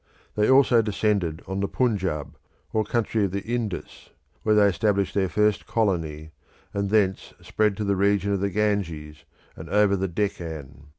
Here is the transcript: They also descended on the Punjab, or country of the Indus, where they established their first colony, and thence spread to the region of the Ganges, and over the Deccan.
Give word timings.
They 0.33 0.49
also 0.49 0.81
descended 0.81 1.43
on 1.45 1.59
the 1.59 1.67
Punjab, 1.67 2.35
or 2.73 2.83
country 2.83 3.25
of 3.25 3.29
the 3.31 3.43
Indus, 3.43 4.09
where 4.41 4.55
they 4.55 4.65
established 4.65 5.13
their 5.13 5.29
first 5.29 5.67
colony, 5.67 6.31
and 6.73 6.89
thence 6.89 7.35
spread 7.43 7.77
to 7.77 7.83
the 7.83 7.95
region 7.95 8.33
of 8.33 8.39
the 8.39 8.49
Ganges, 8.49 9.25
and 9.55 9.69
over 9.69 9.95
the 9.95 10.07
Deccan. 10.07 10.87